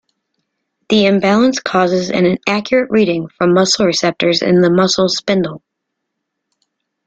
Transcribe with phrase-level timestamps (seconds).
[0.89, 5.61] The imbalance causes an inaccurate reading from muscle receptors in the muscle spindle.